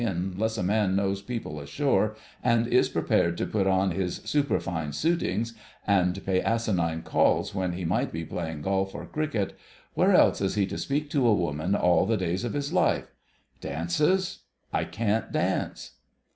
[0.03, 5.53] Unless a man knows people ashore, and is prepared to put on his 'superfine suitings'
[5.85, 9.55] and pay asinine calls when he might be playing golf or cricket,
[9.93, 13.11] where else is he to speak to a woman all the days of his life?
[13.59, 14.39] Dances...?
[14.73, 15.91] I can't dance."